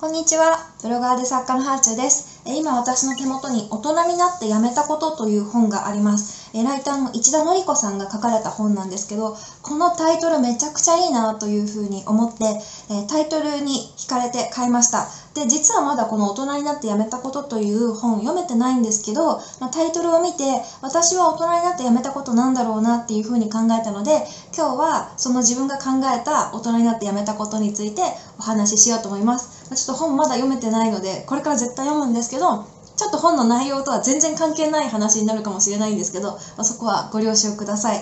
[0.00, 0.72] こんにちは。
[0.80, 2.40] ブロガーで作家のハーチューです。
[2.46, 6.39] 今私の手元に大人になってやめたことという本があります。
[6.54, 12.58] えライターの市田のり子さんが書かれた本なんですけど、このタイトルめちゃくちゃいいなというふうに思って、
[12.90, 15.06] えタイトルに惹かれて買いました。
[15.34, 24.24] で、実はまだこの大人になってやめたことという本読めてないんですけど、ま、タイトルを見て、私は大人になってやめたことなんだろうなっていうふうに考えたので、
[24.56, 29.48] 今日はその自分が考えた大人になってやめたことについてお話ししようと思います。
[29.74, 32.58] ちょっと本まだ読めてないので、これから絶対読むんですけど、
[33.00, 37.98] ちょっと本の内容とは全然関係ない話になるかもしれないんですけど、まあそこはご了承ください。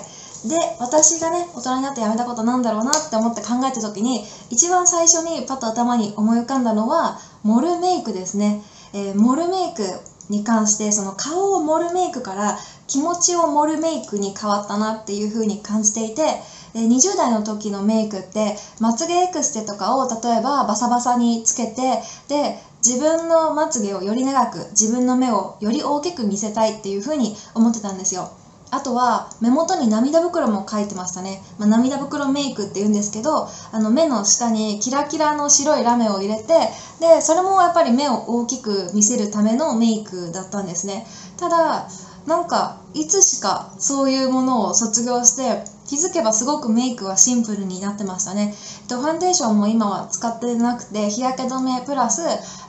[0.48, 8.60] で、私がね、大人になってやめたことなんだろうなって思って考えた時に、一番最初にパッと頭に思い浮かんだのは、モルメイクですね。
[8.92, 9.84] えーモルメイク
[10.28, 16.40] に関して、その顔を盛るメイクから気持ちを盛るメイクに変わったなっていう風に感じていて、
[16.74, 28.28] え20代の時のメイクってまつげエクステとかを例えばバサバサにつけてで自分のまつげをより長く自分の目をより大きく見せたいっていう風に思ってたんですよ。
[28.70, 36.52] あとは目元に涙袋も描いてましたね、まあ、涙袋メイクって言うんですけどあの目の下にキラキラの白いラメを入れて
[37.00, 41.06] でそれもやっぱり目を大きく見せるためのメイクだったんですね
[41.38, 41.88] ただ
[42.26, 48.52] なんかいつしかそういうものを卒業して気づけばすごくメイクはシンプルになってましたね。
[48.82, 52.20] えっと、ファンデーションも今は使ってなくて日焼け止めプラス、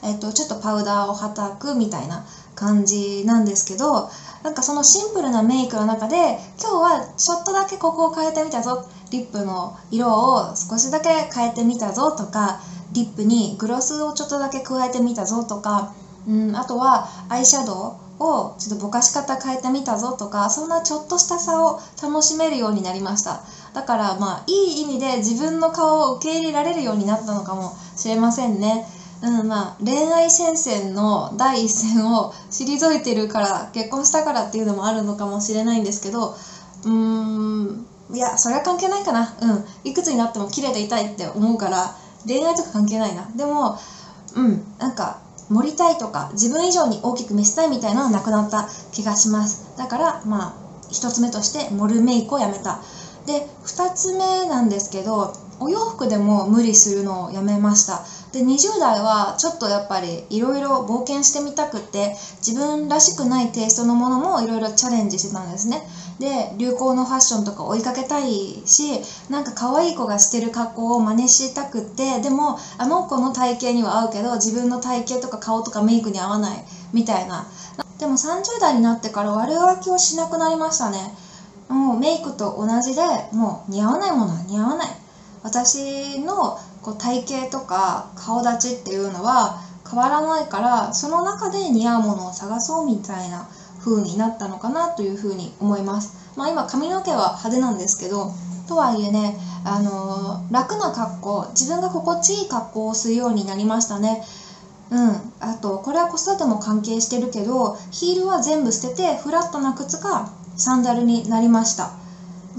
[0.03, 2.25] えっと、ちょっとパウダーをはたくみたいな
[2.55, 4.09] 感じなんですけど
[4.43, 6.15] なんかそのシンプルなメイクの中で
[6.61, 8.83] 今日はちょっとだけここを変えてみたぞ。
[9.11, 12.59] リップの色を少しだけ変えてみたぞとか
[12.91, 15.89] リップにグロスをちょっとだけ加えてみたぞとか、
[16.27, 23.39] うん、あとはアイシャドウをちょっとぼかし方変えてみたぞとかそんなちょっとした差を楽しめるようになりました。
[23.73, 28.83] だからまあいい意味で自分の顔を受け入れられるようになったのかもしれませんね。
[29.21, 36.35] うんまあ、恋愛戦線の第一線を退いてるから結婚したからっていうのもあるのかもしれないんですけど
[36.85, 39.35] うんいやそれは関係ないかな。
[39.41, 43.29] うんいくつになっても綺麗でいたいって思うから恋愛とか関係ないな。
[43.35, 43.77] でも
[44.35, 45.19] うんなんか
[45.49, 49.77] 盛りたいとか自分以上に大きく見せたいみたいなのはなくなった気がします。
[49.77, 50.53] だからまあ
[50.89, 52.81] 一つ目として盛るメイクをやめた。
[53.25, 58.03] で2つ目なんですけどお洋服でも無理するのをやめました。
[58.31, 62.13] で20代はちょっとやっぱりいろいろ冒険してみたくて
[62.45, 65.81] 自分らしくないテイストのものもいろいろチャレンジしてたんですね。
[66.19, 76.63] で流行のファッションとか追いかけたいしなんか可愛い子がしてる格好を真似したくてでもあの子の体型には合うけど自分の体型とか顔とかメイクに合わない
[76.93, 77.47] みたいな。
[77.97, 81.15] でも30代になってから悪あきをしなくなりましたね。
[81.67, 83.01] もうメイクと同じで
[83.33, 84.87] もう似合わないものは似合わない。
[85.41, 93.47] 私のこう体型とか顔立ちっていうのは変わらないからその中で似合うものを探そうみたいな
[93.79, 96.13] 風になったのかなという風に思います。
[96.35, 98.31] まあ今髪の毛は派手なんですけど
[98.67, 99.35] とはいえね、
[99.65, 104.23] あのー楽な格好自分が心地いい格好をするようになりましたね。
[104.91, 111.91] うん、あとこれは子育ても関係してるけどヒールは全部捨ててフラットな靴かサンダルになりました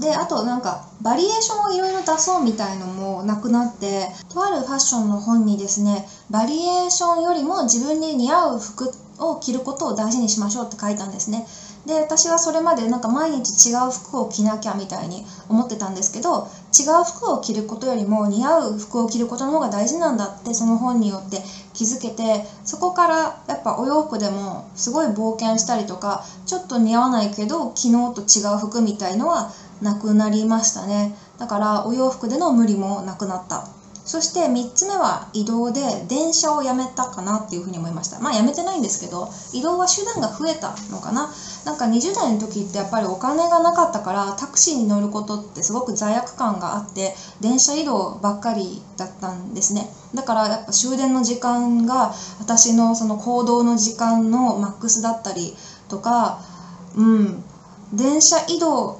[0.01, 11.45] であとなんかバリエーションをいろいろ出そうみたいのもなくなってとあるファッションの本にですねバリエーションよりも自分に似合う服を着ることを大事にしましょうって書いたんですね。
[11.85, 16.47] で私はそれまでなんか毎日違う服を着なきゃみたいに思ってたんですけど
[16.77, 21.41] 違う服を着ることよりも似合う服を着ることの方が大事なんだってその本によって
[21.73, 31.15] 気づけてそこからやっぱお洋服でもすごい冒険したりとかちょっと似合わないけど昨日と違う服みたいのはなくなりましたね。
[31.37, 33.67] だからお洋服での無理もなくなった。
[34.03, 38.19] そして3つ目は移動で電車をやめたかなっていうふうに思いました。
[38.19, 41.31] まあやめてないんですけど移動は手段が増えたのかな。
[41.65, 49.87] なんか20代の時ってやっぱりお金がなかったからタクシーに乗ることってすごく罪悪感があって電車移動ばっかりだったんですね。
[50.15, 55.55] だからやっぱ終電の時間が私のその行動の時間のマックスだったり
[55.89, 56.41] とか
[56.95, 57.43] うん
[57.93, 58.99] 電車移動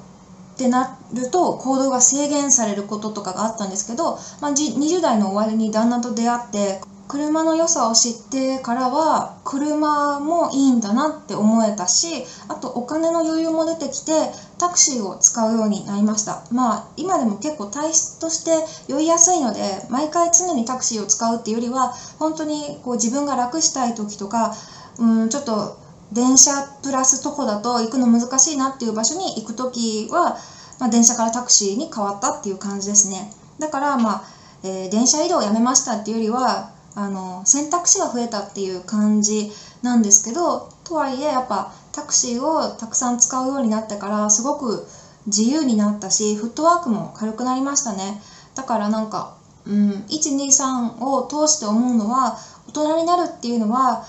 [0.54, 14.12] ってなると行動が制限されることとかがあったんですけど、まあ、20代の終わりに旦那と出会って車の良さを知ってからは車もいいんだなって思えたしあとお金の余裕も出てきて
[14.58, 16.44] タクシーを使うようになりました。
[16.50, 18.52] まあ今でも結構体質として
[18.88, 19.60] 酔いやすいので
[19.90, 24.54] 毎回常にタクシーを使うっていうよりは本当にこう自分が楽したい時とか
[24.98, 25.76] うんちょっと
[26.12, 30.36] 電車プラス徒歩だと行くの難しいなっていう場所に行く時は、
[30.78, 33.32] まあ、電車からタクシーに変わったっていう感じですね。
[33.58, 34.24] だからまあ、
[34.62, 39.50] えー電車移動をやめましたっていうよりはあの選択肢が増えたっていう感じ
[39.82, 44.86] なんですけどとはいえやっぱタクシーをたくさん使うようになってからすごく
[45.26, 48.20] 自由になったしフットワークも軽くなりましたね。
[48.54, 49.36] だからなんか、
[49.66, 52.36] うん、123を通して思うのは
[52.68, 54.04] 大人になるっていうのは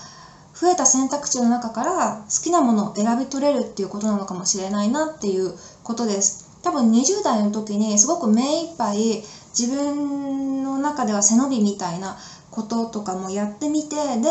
[0.64, 6.42] 増えた選択肢の中から好きなものを選び取れるっていうことなのかもしれないなっていうことです。
[6.62, 9.20] 多分20代の時にすごく目いっぱい
[9.50, 12.16] 自分の中では背伸びみたいな
[12.50, 14.28] こととかもやってみてで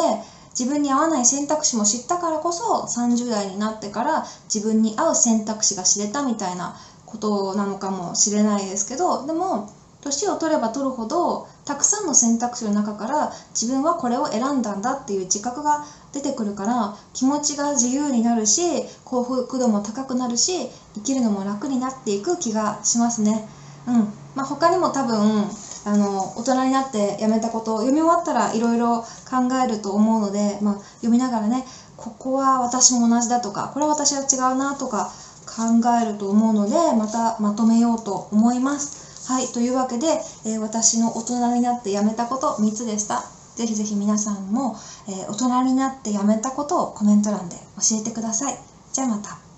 [0.50, 6.74] 自分に合わない選択肢も知ったからこそ30代になってから自分に合う選択肢が知れたみたいな
[7.06, 9.68] ことなのかもしれないですけどでも
[10.02, 18.62] 年を取れば取るほどたくさんの選択肢の中から自分はこれを選んだんだっていう自覚が出てくるから気持ちが自由になるし
[19.06, 23.48] 幸福度も高くなるし生きるのも楽になっていく気がしますね。
[23.88, 25.48] うんまあ、他にも多分
[25.86, 31.65] あの大人になってやめたことを読み終わったらいろいろ考えると思うので、まあ、読みながらね
[31.98, 35.12] ここは私も同じだとかこれは私は違うなとか
[35.45, 39.12] 考えると思うのでまたまとめようと思います。
[39.25, 40.08] はい、というわけで、
[40.46, 43.24] えー、私の大人になってやめたこと3つでした。
[43.56, 44.75] ぜひぜひ皆さんも、
[45.08, 48.58] えー、大人になってやめたことをコメント欄で教えてください。
[48.92, 49.53] じゃあまた。